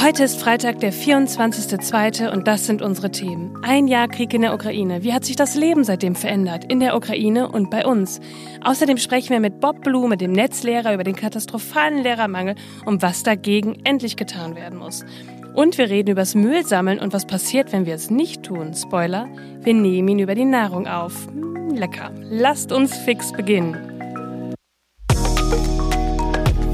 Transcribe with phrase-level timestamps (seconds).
[0.00, 2.30] Heute ist Freitag, der 24.02.
[2.30, 3.58] und das sind unsere Themen.
[3.62, 5.02] Ein Jahr Krieg in der Ukraine.
[5.02, 6.64] Wie hat sich das Leben seitdem verändert?
[6.70, 8.20] In der Ukraine und bei uns.
[8.62, 12.54] Außerdem sprechen wir mit Bob Blume, dem Netzlehrer, über den katastrophalen Lehrermangel
[12.86, 15.04] und was dagegen endlich getan werden muss.
[15.52, 18.74] Und wir reden über das Müllsammeln und was passiert, wenn wir es nicht tun.
[18.74, 19.26] Spoiler,
[19.62, 21.26] wir nehmen ihn über die Nahrung auf.
[21.26, 22.12] Hm, lecker.
[22.30, 23.76] Lasst uns fix beginnen.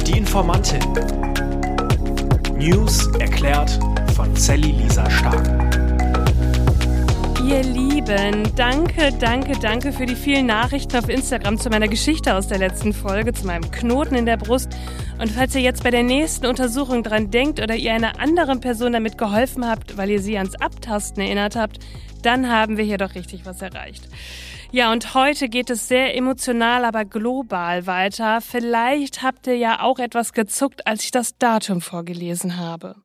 [0.06, 1.33] Die Informantin.
[2.58, 3.78] News erklärt
[4.14, 5.44] von Sally Lisa Stark.
[7.44, 12.46] Ihr Lieben, danke, danke, danke für die vielen Nachrichten auf Instagram zu meiner Geschichte aus
[12.46, 14.68] der letzten Folge, zu meinem Knoten in der Brust.
[15.18, 18.92] Und falls ihr jetzt bei der nächsten Untersuchung dran denkt oder ihr einer anderen Person
[18.92, 21.80] damit geholfen habt, weil ihr sie ans Abtasten erinnert habt,
[22.22, 24.08] dann haben wir hier doch richtig was erreicht.
[24.72, 28.40] Ja, und heute geht es sehr emotional, aber global weiter.
[28.40, 32.96] Vielleicht habt ihr ja auch etwas gezuckt, als ich das Datum vorgelesen habe.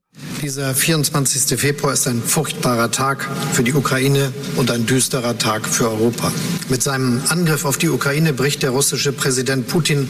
[0.42, 1.60] Dieser 24.
[1.60, 6.32] Februar ist ein furchtbarer Tag für die Ukraine und ein düsterer Tag für Europa.
[6.70, 10.10] Mit seinem Angriff auf die Ukraine bricht der russische Präsident Putin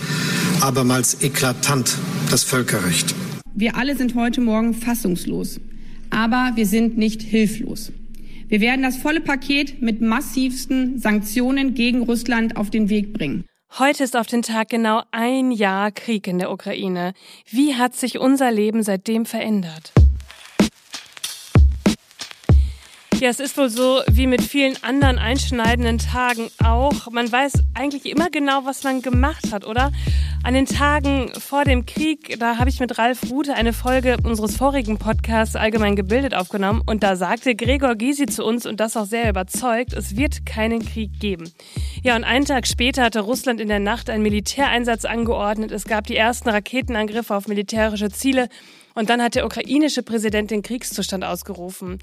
[0.61, 1.97] abermals eklatant
[2.31, 3.13] das Völkerrecht.
[3.53, 5.59] Wir alle sind heute Morgen fassungslos,
[6.11, 7.91] aber wir sind nicht hilflos.
[8.50, 13.45] Wir werden das volle Paket mit massivsten Sanktionen gegen Russland auf den Weg bringen.
[13.78, 17.14] Heute ist auf den Tag genau ein Jahr Krieg in der Ukraine.
[17.47, 19.94] Wie hat sich unser Leben seitdem verändert?
[23.20, 27.12] Ja, es ist wohl so wie mit vielen anderen einschneidenden Tagen auch.
[27.12, 29.92] Man weiß eigentlich immer genau, was man gemacht hat, oder?
[30.42, 34.56] An den Tagen vor dem Krieg, da habe ich mit Ralf Rute eine Folge unseres
[34.56, 39.06] vorigen Podcasts Allgemein gebildet aufgenommen und da sagte Gregor Gysi zu uns und das auch
[39.06, 41.52] sehr überzeugt, es wird keinen Krieg geben.
[42.02, 45.73] Ja, und einen Tag später hatte Russland in der Nacht einen Militäreinsatz angeordnet.
[45.73, 48.47] Es gab die ersten Raketenangriffe auf militärische Ziele
[48.95, 51.99] und dann hat der ukrainische Präsident den Kriegszustand ausgerufen.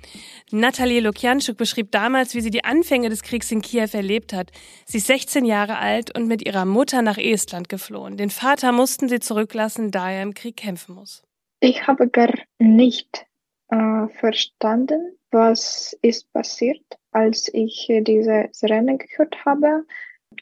[0.51, 4.51] Natalie Lukjanczuk beschrieb damals, wie sie die Anfänge des Kriegs in Kiew erlebt hat.
[4.85, 8.17] Sie ist 16 Jahre alt und mit ihrer Mutter nach Estland geflohen.
[8.17, 11.23] Den Vater mussten sie zurücklassen, da er im Krieg kämpfen muss.
[11.61, 13.27] Ich habe gar nicht
[13.69, 19.85] äh, verstanden, was ist passiert, als ich diese Sirene gehört habe.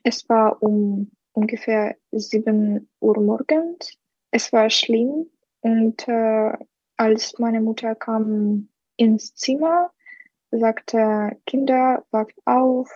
[0.03, 3.97] Es war um ungefähr 7 Uhr morgens.
[4.31, 5.27] Es war schlimm.
[5.65, 6.53] Und äh,
[6.99, 9.91] als meine Mutter kam ins Zimmer,
[10.51, 12.91] sagte, Kinder, wacht auf,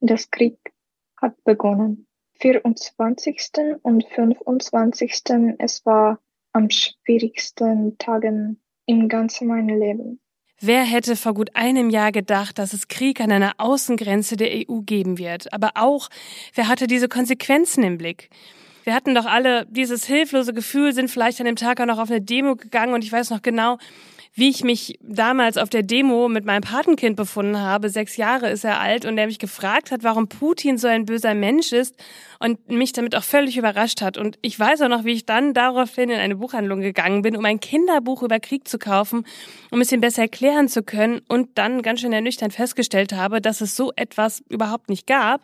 [0.00, 0.56] das Krieg
[1.20, 2.06] hat begonnen.
[2.40, 3.50] 24.
[3.82, 5.24] und 25.
[5.58, 6.20] Es war
[6.54, 10.20] am schwierigsten Tagen im ganzen meinem Leben.
[10.60, 14.80] Wer hätte vor gut einem Jahr gedacht, dass es Krieg an einer Außengrenze der EU
[14.80, 15.52] geben wird?
[15.52, 16.08] Aber auch,
[16.54, 18.30] wer hatte diese Konsequenzen im Blick?
[18.84, 22.10] Wir hatten doch alle dieses hilflose Gefühl, sind vielleicht an dem Tag auch noch auf
[22.10, 23.78] eine Demo gegangen und ich weiß noch genau,
[24.34, 27.88] wie ich mich damals auf der Demo mit meinem Patenkind befunden habe.
[27.88, 31.34] Sechs Jahre ist er alt und der mich gefragt hat, warum Putin so ein böser
[31.34, 31.94] Mensch ist
[32.40, 34.18] und mich damit auch völlig überrascht hat.
[34.18, 37.44] Und ich weiß auch noch, wie ich dann daraufhin in eine Buchhandlung gegangen bin, um
[37.44, 39.24] ein Kinderbuch über Krieg zu kaufen,
[39.70, 43.60] um es ihm besser erklären zu können und dann ganz schön ernüchternd festgestellt habe, dass
[43.60, 45.42] es so etwas überhaupt nicht gab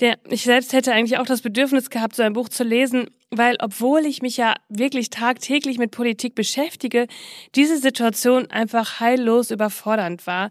[0.00, 3.56] der, ich selbst hätte eigentlich auch das Bedürfnis gehabt, so ein Buch zu lesen, weil
[3.60, 7.06] obwohl ich mich ja wirklich tagtäglich mit Politik beschäftige,
[7.54, 10.50] diese Situation einfach heillos überfordernd war.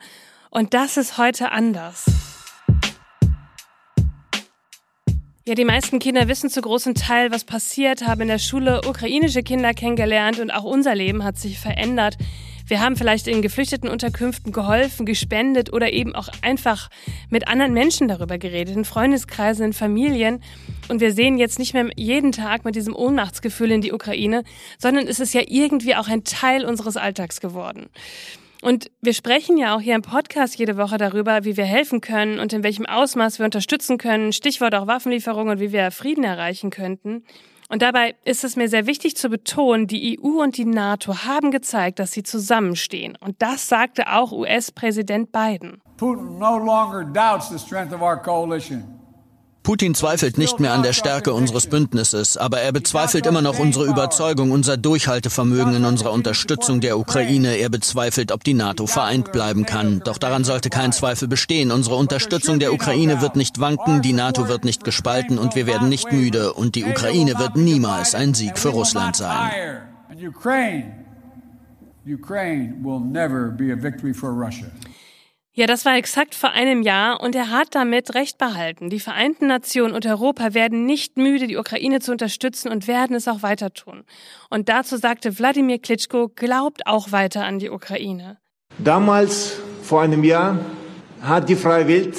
[0.50, 2.06] Und das ist heute anders.
[5.46, 9.44] Ja, die meisten Kinder wissen zu großem Teil, was passiert, haben in der Schule ukrainische
[9.44, 12.16] Kinder kennengelernt und auch unser Leben hat sich verändert.
[12.66, 16.90] Wir haben vielleicht in geflüchteten Unterkünften geholfen, gespendet oder eben auch einfach
[17.30, 20.42] mit anderen Menschen darüber geredet, in Freundeskreisen, in Familien.
[20.88, 24.44] Und wir sehen jetzt nicht mehr jeden Tag mit diesem Ohnmachtsgefühl in die Ukraine,
[24.78, 27.90] sondern es ist ja irgendwie auch ein Teil unseres Alltags geworden.
[28.62, 32.40] Und wir sprechen ja auch hier im Podcast jede Woche darüber, wie wir helfen können
[32.40, 34.32] und in welchem Ausmaß wir unterstützen können.
[34.32, 37.26] Stichwort auch Waffenlieferungen und wie wir Frieden erreichen könnten.
[37.74, 41.50] Und dabei ist es mir sehr wichtig zu betonen, die EU und die NATO haben
[41.50, 43.18] gezeigt, dass sie zusammenstehen.
[43.20, 45.82] Und das sagte auch US-Präsident Biden.
[45.98, 48.84] Putin no longer doubts the strength of our coalition.
[49.64, 53.86] Putin zweifelt nicht mehr an der Stärke unseres Bündnisses, aber er bezweifelt immer noch unsere
[53.86, 57.56] Überzeugung, unser Durchhaltevermögen in unserer Unterstützung der Ukraine.
[57.56, 60.02] Er bezweifelt, ob die NATO vereint bleiben kann.
[60.04, 61.72] Doch daran sollte kein Zweifel bestehen.
[61.72, 65.88] Unsere Unterstützung der Ukraine wird nicht wanken, die NATO wird nicht gespalten und wir werden
[65.88, 66.54] nicht müde.
[66.54, 69.50] Und die Ukraine wird niemals ein Sieg für Russland sein.
[72.06, 74.68] Ukraine will never be a victory for Russia.
[75.56, 78.90] Ja, das war exakt vor einem Jahr und er hat damit Recht behalten.
[78.90, 83.28] Die Vereinten Nationen und Europa werden nicht müde, die Ukraine zu unterstützen und werden es
[83.28, 84.04] auch weiter tun.
[84.50, 88.38] Und dazu sagte Wladimir Klitschko, glaubt auch weiter an die Ukraine.
[88.80, 90.58] Damals, vor einem Jahr,
[91.22, 92.18] hat die freie Welt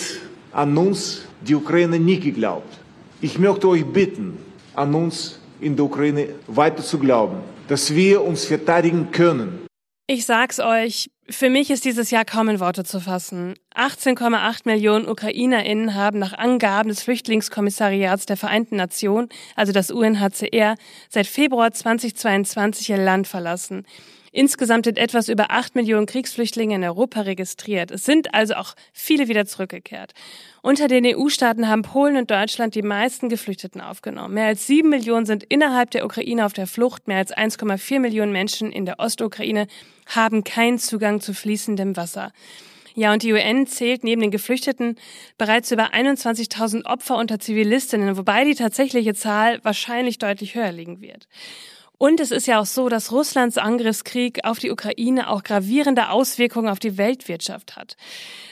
[0.52, 2.78] an uns, die Ukraine, nie geglaubt.
[3.20, 4.38] Ich möchte euch bitten,
[4.76, 9.63] an uns in der Ukraine weiter zu glauben, dass wir uns verteidigen können.
[10.06, 13.54] Ich sag's euch, für mich ist dieses Jahr kaum in Worte zu fassen.
[13.74, 20.74] 18,8 Millionen UkrainerInnen haben nach Angaben des Flüchtlingskommissariats der Vereinten Nationen, also das UNHCR,
[21.08, 23.86] seit Februar 2022 ihr Land verlassen.
[24.36, 27.92] Insgesamt sind etwas über 8 Millionen Kriegsflüchtlinge in Europa registriert.
[27.92, 30.12] Es sind also auch viele wieder zurückgekehrt.
[30.60, 34.34] Unter den EU-Staaten haben Polen und Deutschland die meisten Geflüchteten aufgenommen.
[34.34, 37.06] Mehr als 7 Millionen sind innerhalb der Ukraine auf der Flucht.
[37.06, 39.68] Mehr als 1,4 Millionen Menschen in der Ostukraine
[40.06, 42.32] haben keinen Zugang zu fließendem Wasser.
[42.96, 44.96] Ja, und die UN zählt neben den Geflüchteten
[45.38, 51.28] bereits über 21.000 Opfer unter Zivilistinnen, wobei die tatsächliche Zahl wahrscheinlich deutlich höher liegen wird.
[52.04, 56.68] Und es ist ja auch so, dass Russlands Angriffskrieg auf die Ukraine auch gravierende Auswirkungen
[56.68, 57.96] auf die Weltwirtschaft hat.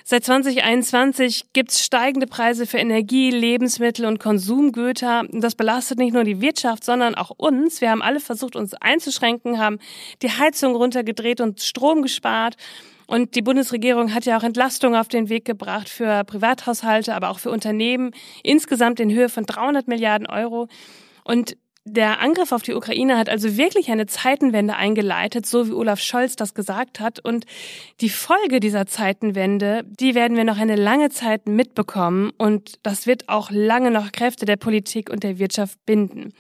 [0.05, 5.25] Seit 2021 gibt's steigende Preise für Energie, Lebensmittel und Konsumgüter.
[5.33, 7.83] Das belastet nicht nur die Wirtschaft, sondern auch uns.
[7.83, 9.81] Wir haben alle versucht, uns einzuschränken, haben
[10.23, 12.57] die Heizung runtergedreht und Strom gespart.
[13.07, 17.39] Und die Bundesregierung hat ja auch Entlastung auf den Weg gebracht für Privathaushalte, aber auch
[17.39, 18.13] für Unternehmen,
[18.43, 20.69] insgesamt in Höhe von 300 Milliarden Euro.
[21.23, 26.01] Und der Angriff auf die Ukraine hat also wirklich eine Zeitenwende eingeleitet, so wie Olaf
[26.01, 27.19] Scholz das gesagt hat.
[27.19, 27.45] Und
[28.01, 32.31] die Folge dieser Zeitenwende, die werden wir noch eine lange Zeit mitbekommen.
[32.39, 36.33] Und das wird auch lange noch Kräfte der Politik und der Wirtschaft binden.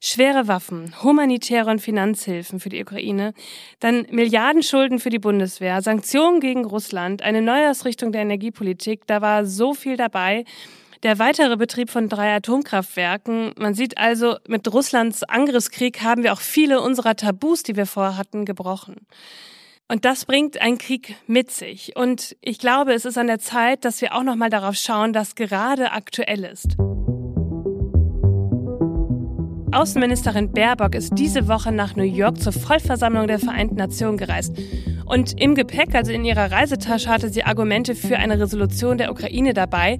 [0.00, 3.34] Schwere Waffen, humanitäre und Finanzhilfen für die Ukraine,
[3.80, 9.74] dann Milliardenschulden für die Bundeswehr, Sanktionen gegen Russland, eine Neuausrichtung der Energiepolitik, da war so
[9.74, 10.44] viel dabei
[11.02, 13.52] der weitere Betrieb von drei Atomkraftwerken.
[13.56, 18.44] Man sieht also, mit Russlands Angriffskrieg haben wir auch viele unserer Tabus, die wir vorhatten,
[18.44, 19.06] gebrochen.
[19.90, 21.96] Und das bringt ein Krieg mit sich.
[21.96, 25.12] Und ich glaube, es ist an der Zeit, dass wir auch noch mal darauf schauen,
[25.12, 26.76] dass gerade aktuell ist.
[29.72, 34.52] Außenministerin Baerbock ist diese Woche nach New York zur Vollversammlung der Vereinten Nationen gereist.
[35.08, 39.54] Und im Gepäck, also in ihrer Reisetasche, hatte sie Argumente für eine Resolution der Ukraine
[39.54, 39.98] dabei.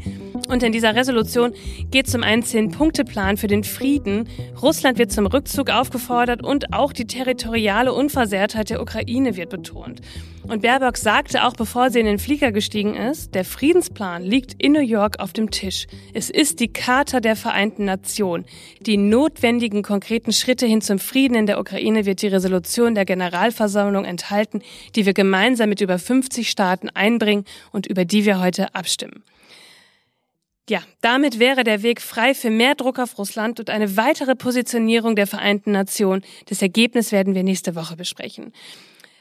[0.48, 1.54] Und in dieser Resolution
[1.90, 4.28] geht zum einen Zehn-Punkte-Plan für den Frieden.
[4.60, 10.02] Russland wird zum Rückzug aufgefordert und auch die territoriale Unversehrtheit der Ukraine wird betont.
[10.48, 14.72] Und Baerbock sagte auch, bevor sie in den Flieger gestiegen ist, der Friedensplan liegt in
[14.72, 15.86] New York auf dem Tisch.
[16.14, 18.46] Es ist die Charta der Vereinten Nationen.
[18.80, 24.06] Die notwendigen konkreten Schritte hin zum Frieden in der Ukraine wird die Resolution der Generalversammlung
[24.06, 24.62] enthalten,
[24.96, 29.22] die wir gemeinsam mit über 50 Staaten einbringen und über die wir heute abstimmen.
[30.70, 35.14] Ja, damit wäre der Weg frei für mehr Druck auf Russland und eine weitere Positionierung
[35.14, 36.22] der Vereinten Nationen.
[36.46, 38.52] Das Ergebnis werden wir nächste Woche besprechen.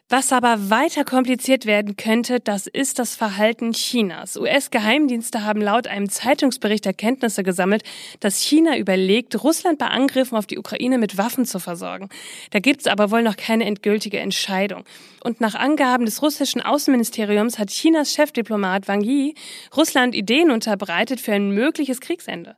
[0.09, 4.38] Was aber weiter kompliziert werden könnte, das ist das Verhalten Chinas.
[4.38, 7.83] US-Geheimdienste haben laut einem Zeitungsbericht Erkenntnisse gesammelt,
[8.21, 12.07] dass China überlegt, Russland bei Angriffen auf die Ukraine mit Waffen zu versorgen.
[12.51, 14.86] Da gibt es aber wohl noch keine endgültige Entscheidung.
[15.25, 19.36] Und nach Angaben des russischen Außenministeriums hat Chinas Chefdiplomat Wang Yi
[19.75, 22.56] Russland Ideen unterbreitet für ein mögliches Kriegsende.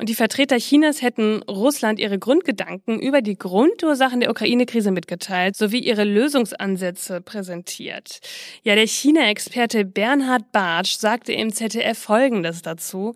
[0.00, 5.80] Und die Vertreter Chinas hätten Russland ihre Grundgedanken über die Grundursachen der Ukraine-Krise mitgeteilt, sowie
[5.80, 8.20] ihre Lösungsansätze präsentiert.
[8.62, 13.14] Ja, der China-Experte Bernhard Bartsch sagte im ZDF Folgendes dazu.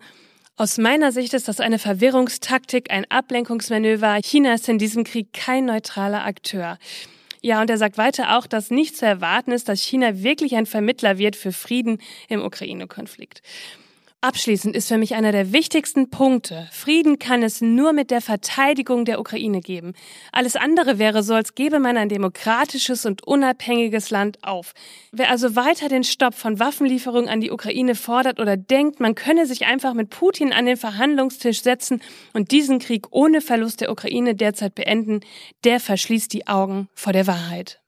[0.57, 4.19] Aus meiner Sicht ist das eine Verwirrungstaktik, ein Ablenkungsmanöver.
[4.23, 6.77] China ist in diesem Krieg kein neutraler Akteur.
[7.41, 10.67] Ja, und er sagt weiter auch, dass nicht zu erwarten ist, dass China wirklich ein
[10.67, 11.97] Vermittler wird für Frieden
[12.29, 13.41] im Ukraine-Konflikt.
[14.25, 16.67] Abschließend ist für mich einer der wichtigsten Punkte.
[16.71, 19.93] Frieden kann es nur mit der Verteidigung der Ukraine geben.
[20.31, 24.73] Alles andere wäre so, als gäbe man ein demokratisches und unabhängiges Land auf.
[25.11, 29.45] Wer also weiter den Stopp von Waffenlieferungen an die Ukraine fordert oder denkt, man könne
[29.45, 32.01] sich einfach mit Putin an den Verhandlungstisch setzen
[32.33, 35.19] und diesen Krieg ohne Verlust der Ukraine derzeit beenden,
[35.65, 37.79] der verschließt die Augen vor der Wahrheit.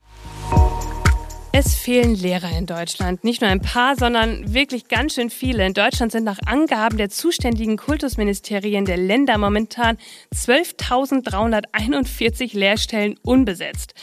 [1.53, 3.23] Es fehlen Lehrer in Deutschland.
[3.23, 5.65] Nicht nur ein paar, sondern wirklich ganz schön viele.
[5.65, 9.97] In Deutschland sind nach Angaben der zuständigen Kultusministerien der Länder momentan
[10.35, 13.93] 12.341 Lehrstellen unbesetzt.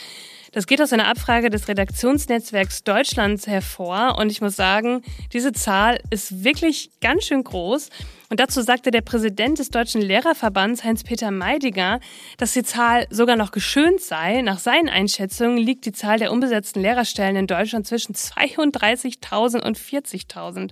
[0.54, 5.98] Das geht aus einer Abfrage des Redaktionsnetzwerks Deutschlands hervor und ich muss sagen, diese Zahl
[6.10, 7.88] ist wirklich ganz schön groß.
[8.30, 11.98] Und dazu sagte der Präsident des Deutschen Lehrerverbands Heinz-Peter Meidiger,
[12.38, 14.42] dass die Zahl sogar noch geschönt sei.
[14.42, 20.70] Nach seinen Einschätzungen liegt die Zahl der unbesetzten Lehrerstellen in Deutschland zwischen 32.000 und 40.000.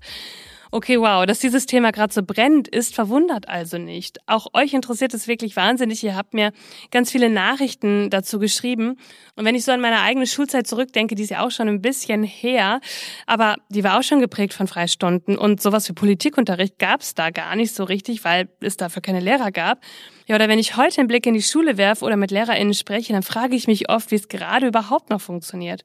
[0.74, 4.20] Okay, wow, dass dieses Thema gerade so brennt, ist verwundert also nicht.
[4.26, 6.02] Auch euch interessiert es wirklich wahnsinnig.
[6.02, 6.50] Ihr habt mir
[6.90, 8.96] ganz viele Nachrichten dazu geschrieben.
[9.36, 11.82] Und wenn ich so an meine eigene Schulzeit zurückdenke, die ist ja auch schon ein
[11.82, 12.80] bisschen her,
[13.26, 15.36] aber die war auch schon geprägt von Freistunden.
[15.36, 19.20] Und sowas wie Politikunterricht gab es da gar nicht so richtig, weil es dafür keine
[19.20, 19.82] Lehrer gab.
[20.26, 23.12] Ja, oder wenn ich heute einen Blick in die Schule werfe oder mit LehrerInnen spreche,
[23.12, 25.82] dann frage ich mich oft, wie es gerade überhaupt noch funktioniert.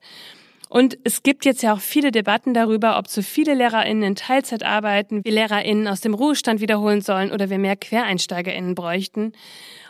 [0.68, 4.62] Und es gibt jetzt ja auch viele Debatten darüber, ob zu viele LehrerInnen in Teilzeit
[4.62, 9.32] arbeiten, wie LehrerInnen aus dem Ruhestand wiederholen sollen oder wir mehr QuereinsteigerInnen bräuchten.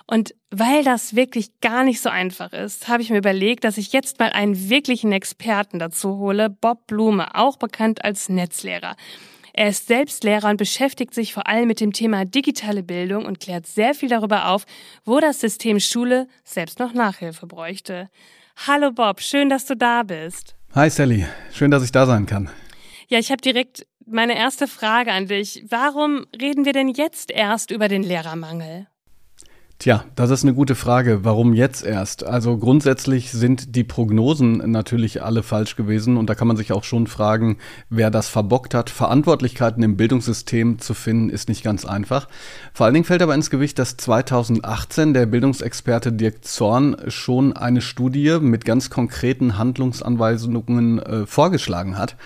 [0.07, 3.93] Und weil das wirklich gar nicht so einfach ist, habe ich mir überlegt, dass ich
[3.93, 8.97] jetzt mal einen wirklichen Experten dazu hole, Bob Blume, auch bekannt als Netzlehrer.
[9.53, 13.41] Er ist selbst Lehrer und beschäftigt sich vor allem mit dem Thema digitale Bildung und
[13.41, 14.65] klärt sehr viel darüber auf,
[15.05, 18.09] wo das System Schule selbst noch Nachhilfe bräuchte.
[18.67, 20.58] Hallo Bob, schön, dass du da bist.
[20.75, 22.51] Hi Sally, schön, dass ich da sein kann.
[23.09, 25.65] Ja, ich habe direkt meine erste Frage an dich.
[25.71, 28.87] Warum reden wir denn jetzt erst über den Lehrermangel?
[29.81, 31.21] Tja, das ist eine gute Frage.
[31.23, 32.27] Warum jetzt erst?
[32.27, 36.83] Also grundsätzlich sind die Prognosen natürlich alle falsch gewesen und da kann man sich auch
[36.83, 37.59] schon fragen,
[37.89, 38.91] wer das verbockt hat.
[38.91, 42.27] Verantwortlichkeiten im Bildungssystem zu finden, ist nicht ganz einfach.
[42.75, 47.81] Vor allen Dingen fällt aber ins Gewicht, dass 2018 der Bildungsexperte Dirk Zorn schon eine
[47.81, 52.17] Studie mit ganz konkreten Handlungsanweisungen äh, vorgeschlagen hat.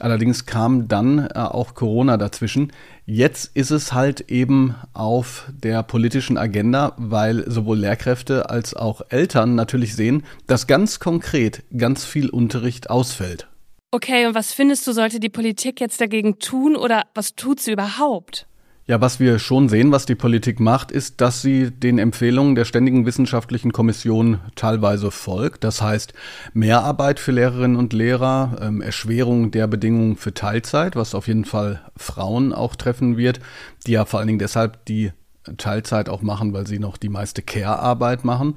[0.00, 2.72] Allerdings kam dann äh, auch Corona dazwischen.
[3.06, 9.54] Jetzt ist es halt eben auf der politischen Agenda, weil sowohl Lehrkräfte als auch Eltern
[9.54, 13.48] natürlich sehen, dass ganz konkret ganz viel Unterricht ausfällt.
[13.90, 17.72] Okay, und was findest du, sollte die Politik jetzt dagegen tun oder was tut sie
[17.72, 18.47] überhaupt?
[18.90, 22.64] Ja, was wir schon sehen, was die Politik macht, ist, dass sie den Empfehlungen der
[22.64, 25.62] Ständigen Wissenschaftlichen Kommission teilweise folgt.
[25.62, 26.14] Das heißt,
[26.54, 31.82] Mehrarbeit für Lehrerinnen und Lehrer, ähm, Erschwerung der Bedingungen für Teilzeit, was auf jeden Fall
[31.98, 33.40] Frauen auch treffen wird,
[33.86, 35.12] die ja vor allen Dingen deshalb die
[35.56, 38.54] Teilzeit auch machen, weil sie noch die meiste Care-Arbeit machen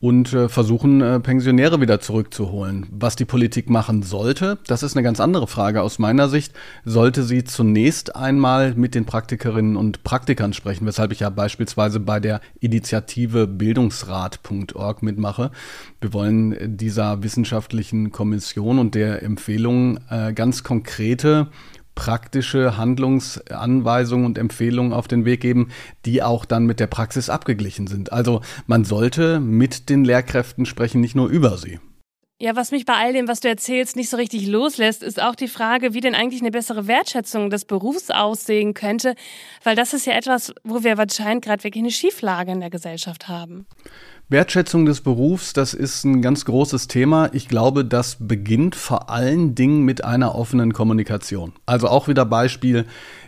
[0.00, 2.86] und äh, versuchen, äh, Pensionäre wieder zurückzuholen.
[2.90, 6.52] Was die Politik machen sollte, das ist eine ganz andere Frage aus meiner Sicht.
[6.84, 12.20] Sollte sie zunächst einmal mit den Praktikerinnen und Praktikern sprechen, weshalb ich ja beispielsweise bei
[12.20, 15.50] der Initiative Bildungsrat.org mitmache.
[16.00, 21.48] Wir wollen dieser wissenschaftlichen Kommission und der Empfehlung äh, ganz konkrete
[21.98, 25.72] praktische Handlungsanweisungen und Empfehlungen auf den Weg geben,
[26.04, 28.12] die auch dann mit der Praxis abgeglichen sind.
[28.12, 31.80] Also man sollte mit den Lehrkräften sprechen, nicht nur über sie.
[32.40, 35.34] Ja, was mich bei all dem, was du erzählst, nicht so richtig loslässt, ist auch
[35.34, 39.16] die Frage, wie denn eigentlich eine bessere Wertschätzung des Berufs aussehen könnte,
[39.64, 43.26] weil das ist ja etwas, wo wir wahrscheinlich gerade wirklich eine Schieflage in der Gesellschaft
[43.26, 43.66] haben.
[44.30, 47.30] Wertschätzung des Berufs, das ist ein ganz großes Thema.
[47.32, 51.54] Ich glaube, das beginnt vor allen Dingen mit einer offenen Kommunikation.
[51.64, 52.84] Also auch wieder Beispiel,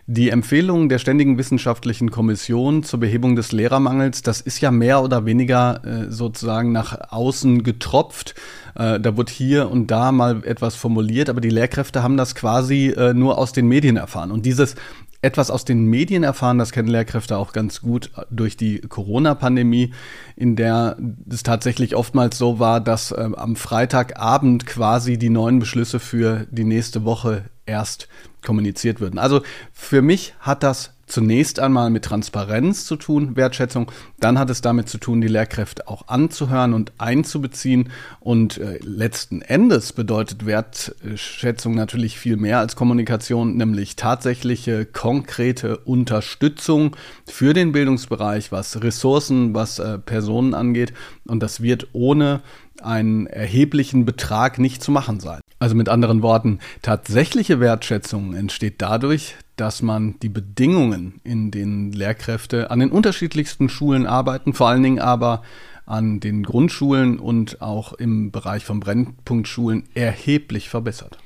[0.06, 5.24] die Empfehlungen der Ständigen Wissenschaftlichen Kommission zur Behebung des Lehrermangels, das ist ja mehr oder
[5.24, 8.34] weniger äh, sozusagen nach außen getropft.
[8.74, 12.88] Äh, da wird hier und da mal etwas formuliert, aber die Lehrkräfte haben das quasi
[12.88, 14.30] äh, nur aus den Medien erfahren.
[14.30, 14.74] Und dieses
[15.22, 19.92] etwas aus den Medien erfahren, das kennen Lehrkräfte auch ganz gut durch die Corona-Pandemie,
[20.36, 20.96] in der
[21.30, 26.64] es tatsächlich oftmals so war, dass äh, am Freitagabend quasi die neuen Beschlüsse für die
[26.64, 28.08] nächste Woche erst
[28.42, 29.18] kommuniziert würden.
[29.18, 33.90] Also für mich hat das zunächst einmal mit Transparenz zu tun, Wertschätzung.
[34.18, 37.90] Dann hat es damit zu tun, die Lehrkräfte auch anzuhören und einzubeziehen.
[38.20, 46.96] Und äh, letzten Endes bedeutet Wertschätzung natürlich viel mehr als Kommunikation, nämlich tatsächliche, konkrete Unterstützung
[47.26, 50.92] für den Bildungsbereich, was Ressourcen, was äh, Personen angeht.
[51.26, 52.40] Und das wird ohne
[52.80, 55.40] einen erheblichen Betrag nicht zu machen sein.
[55.60, 62.70] Also mit anderen Worten, tatsächliche Wertschätzung entsteht dadurch, dass man die Bedingungen, in denen Lehrkräfte
[62.70, 65.42] an den unterschiedlichsten Schulen arbeiten, vor allen Dingen aber
[65.84, 71.18] an den Grundschulen und auch im Bereich von Brennpunktschulen erheblich verbessert.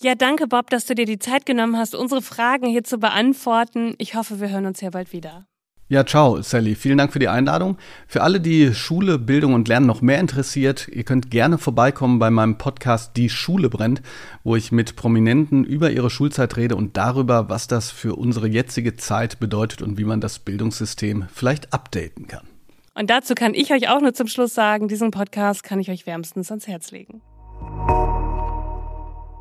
[0.00, 3.94] Ja, danke Bob, dass du dir die Zeit genommen hast, unsere Fragen hier zu beantworten.
[3.98, 5.44] Ich hoffe, wir hören uns ja bald wieder.
[5.90, 6.76] Ja, ciao, Sally.
[6.76, 7.76] Vielen Dank für die Einladung.
[8.06, 12.30] Für alle, die Schule, Bildung und Lernen noch mehr interessiert, ihr könnt gerne vorbeikommen bei
[12.30, 14.00] meinem Podcast Die Schule brennt,
[14.44, 18.96] wo ich mit Prominenten über ihre Schulzeit rede und darüber, was das für unsere jetzige
[18.98, 22.46] Zeit bedeutet und wie man das Bildungssystem vielleicht updaten kann.
[22.94, 26.06] Und dazu kann ich euch auch nur zum Schluss sagen, diesen Podcast kann ich euch
[26.06, 27.20] wärmstens ans Herz legen.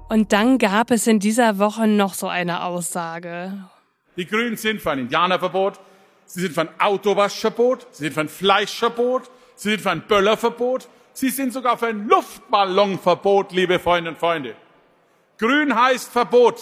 [0.09, 3.53] Und dann gab es in dieser Woche noch so eine Aussage.
[4.17, 5.79] Die Grünen sind für ein Indianerverbot,
[6.29, 10.87] sie sind für ein Autowaschverbot, sie sind für ein Fleischverbot, sie sind für ein Böllerverbot,
[11.11, 14.55] sie sind sogar für ein Luftballonverbot, liebe Freundinnen und Freunde.
[15.39, 16.61] Grün heißt Verbot.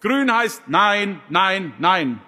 [0.00, 2.20] Grün heißt Nein, Nein, Nein.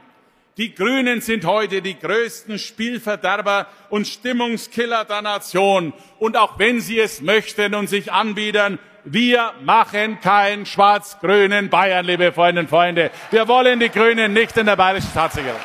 [0.56, 5.92] Die Grünen sind heute die größten Spielverderber und Stimmungskiller der Nation.
[6.18, 12.32] Und auch wenn sie es möchten und sich anbiedern, wir machen keinen schwarz-grünen Bayern, liebe
[12.32, 13.10] Freundinnen und Freunde.
[13.30, 15.60] Wir wollen die Grünen nicht in der bayerischen Staatsregierung.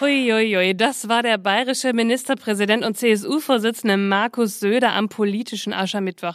[0.00, 6.34] Huiuiui, das war der bayerische Ministerpräsident und CSU-Vorsitzende Markus Söder am politischen Aschermittwoch.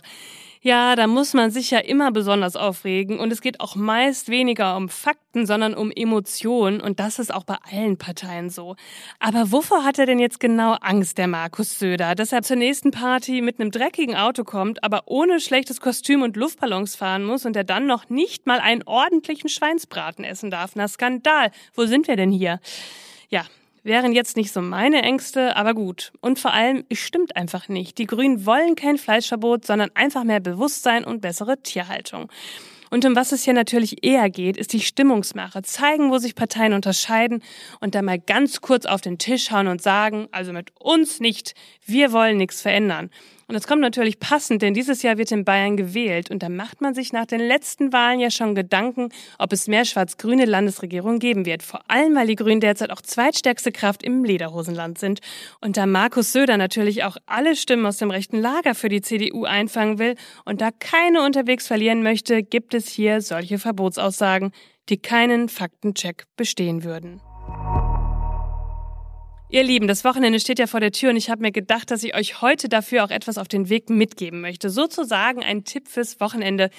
[0.62, 4.78] Ja, da muss man sich ja immer besonders aufregen und es geht auch meist weniger
[4.78, 8.78] um Fakten, sondern um Emotionen und das ist auch bei allen Parteien so.
[9.20, 12.16] Aber wovor hat er denn jetzt genau Angst, der Markus Söder?
[12.16, 16.38] Dass er zur nächsten Party mit einem dreckigen Auto kommt, aber ohne schlechtes Kostüm und
[16.38, 20.72] Luftballons fahren muss und er dann noch nicht mal einen ordentlichen Schweinsbraten essen darf?
[20.76, 21.52] Na Skandal.
[21.74, 22.60] Wo sind wir denn hier?
[23.30, 23.46] Ja,
[23.84, 26.12] Wären jetzt nicht so meine Ängste, aber gut.
[26.20, 27.98] Und vor allem, es stimmt einfach nicht.
[27.98, 32.30] Die Grünen wollen kein Fleischverbot, sondern einfach mehr Bewusstsein und bessere Tierhaltung.
[32.90, 35.62] Und um was es hier natürlich eher geht, ist die Stimmungsmache.
[35.62, 37.42] Zeigen, wo sich Parteien unterscheiden
[37.80, 41.54] und dann mal ganz kurz auf den Tisch hauen und sagen, also mit uns nicht,
[41.90, 43.10] wir wollen nichts verändern.
[43.50, 46.82] Und das kommt natürlich passend, denn dieses Jahr wird in Bayern gewählt und da macht
[46.82, 51.48] man sich nach den letzten Wahlen ja schon Gedanken, ob es mehr schwarz-grüne Landesregierungen geben
[51.48, 51.64] wird.
[51.64, 55.22] Vor allem, weil die Grünen derzeit auch zweitstärkste Kraft im Lederhosenland sind.
[55.62, 59.46] Und da Markus Söder natürlich auch alle Stimmen aus dem rechten Lager für die CDU
[59.46, 60.16] einfangen will
[60.46, 64.52] und da keine unterwegs verlieren möchte, gibt es hier solche Verbotsaussagen,
[64.90, 67.20] die keinen Faktencheck bestehen würden.
[69.52, 72.04] Ihr Lieben, das Wochenende steht ja vor der Tür und ich habe mir gedacht, dass
[72.04, 74.70] ich euch heute dafür auch etwas auf den Weg mitgeben möchte.
[74.70, 76.70] Sozusagen ein Tipp fürs Wochenende.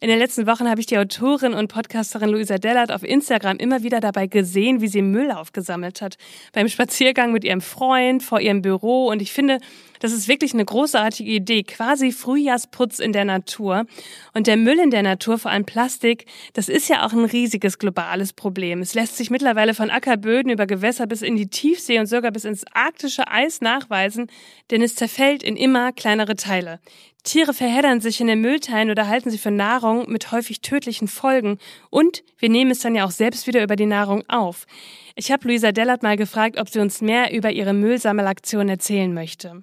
[0.00, 3.82] In den letzten Wochen habe ich die Autorin und Podcasterin Luisa Dellert auf Instagram immer
[3.82, 6.18] wieder dabei gesehen, wie sie Müll aufgesammelt hat.
[6.52, 9.58] Beim Spaziergang mit ihrem Freund, vor ihrem Büro und ich finde,
[10.00, 13.86] das ist wirklich eine großartige Idee, quasi Frühjahrsputz in der Natur.
[14.34, 17.78] Und der Müll in der Natur, vor allem Plastik, das ist ja auch ein riesiges
[17.78, 18.80] globales Problem.
[18.80, 22.44] Es lässt sich mittlerweile von Ackerböden über Gewässer bis in die Tiefsee und sogar bis
[22.44, 24.30] ins arktische Eis nachweisen,
[24.70, 26.80] denn es zerfällt in immer kleinere Teile.
[27.24, 31.58] Tiere verheddern sich in den Müllteilen oder halten sie für Nahrung mit häufig tödlichen Folgen.
[31.90, 34.66] Und wir nehmen es dann ja auch selbst wieder über die Nahrung auf.
[35.14, 39.62] Ich habe Luisa Dellert mal gefragt, ob sie uns mehr über ihre Müllsammelaktion erzählen möchte.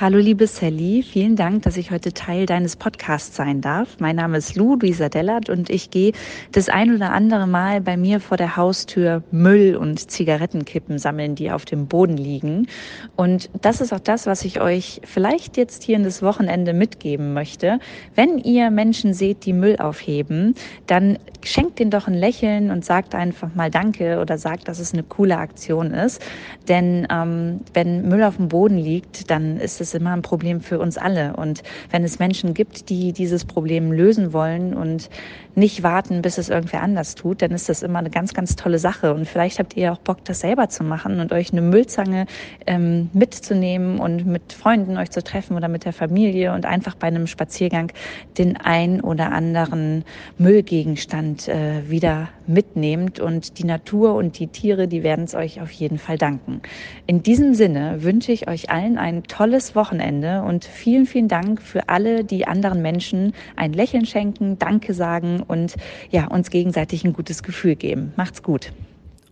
[0.00, 3.98] Hallo liebe Sally, vielen Dank, dass ich heute Teil deines Podcasts sein darf.
[4.00, 6.12] Mein Name ist Lou, Luisa Dellert und ich gehe
[6.50, 11.50] das ein oder andere Mal bei mir vor der Haustür Müll und Zigarettenkippen sammeln, die
[11.50, 12.68] auf dem Boden liegen.
[13.16, 17.34] Und das ist auch das, was ich euch vielleicht jetzt hier in das Wochenende mitgeben
[17.34, 17.78] möchte.
[18.14, 20.54] Wenn ihr Menschen seht, die Müll aufheben,
[20.86, 24.94] dann schenkt denen doch ein Lächeln und sagt einfach mal Danke oder sagt, dass es
[24.94, 26.22] eine coole Aktion ist.
[26.66, 30.78] Denn ähm, wenn Müll auf dem Boden liegt, dann ist es immer ein Problem für
[30.78, 31.36] uns alle.
[31.36, 35.10] Und wenn es Menschen gibt, die dieses Problem lösen wollen und
[35.54, 38.78] nicht warten, bis es irgendwer anders tut, dann ist das immer eine ganz, ganz tolle
[38.78, 39.12] Sache.
[39.12, 42.26] Und vielleicht habt ihr auch Bock, das selber zu machen und euch eine Müllzange
[42.66, 47.08] ähm, mitzunehmen und mit Freunden euch zu treffen oder mit der Familie und einfach bei
[47.08, 47.92] einem Spaziergang
[48.38, 50.04] den ein oder anderen
[50.38, 53.20] Müllgegenstand äh, wieder mitnehmt.
[53.20, 56.62] Und die Natur und die Tiere, die werden es euch auf jeden Fall danken.
[57.06, 61.88] In diesem Sinne wünsche ich euch allen ein tolles Wochenende und vielen, vielen Dank für
[61.88, 65.76] alle, die anderen Menschen ein Lächeln schenken, Danke sagen und
[66.10, 68.12] ja, uns gegenseitig ein gutes Gefühl geben.
[68.16, 68.72] Macht's gut.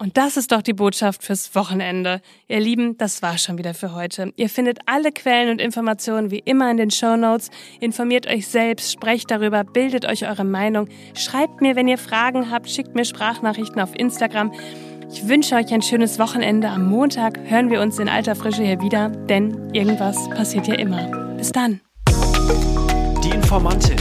[0.00, 2.22] Und das ist doch die Botschaft fürs Wochenende.
[2.48, 4.32] Ihr Lieben, das war schon wieder für heute.
[4.36, 7.50] Ihr findet alle Quellen und Informationen wie immer in den Show Notes.
[7.80, 10.88] Informiert euch selbst, sprecht darüber, bildet euch eure Meinung.
[11.14, 14.54] Schreibt mir, wenn ihr Fragen habt, schickt mir Sprachnachrichten auf Instagram.
[15.12, 16.70] Ich wünsche euch ein schönes Wochenende.
[16.70, 21.08] Am Montag hören wir uns in alter Frische hier wieder, denn irgendwas passiert ja immer.
[21.36, 21.82] Bis dann.
[23.22, 23.98] Die Informantin.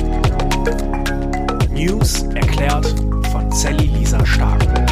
[1.73, 2.87] News erklärt
[3.33, 4.88] von Sally Lisa Stark.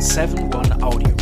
[0.00, 1.19] Eine Produktion von 7 One Audio.